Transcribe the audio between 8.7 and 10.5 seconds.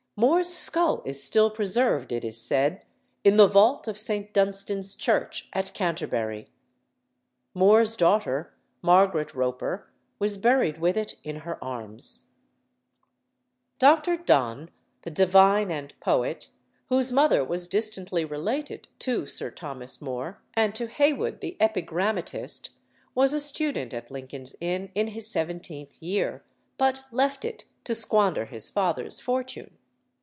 Margaret Roper, was